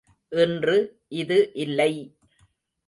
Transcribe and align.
இன்று 0.31 0.77
இது 1.13 1.37
இல்லை! 1.55 1.91